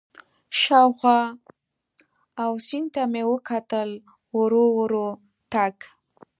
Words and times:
شاوخوا 0.61 1.21
او 2.43 2.51
سیند 2.67 2.89
ته 2.93 3.03
مې 3.11 3.23
وکتل، 3.31 3.89
ورو 4.37 4.65
ورو 4.77 5.07
تګ. 5.53 5.75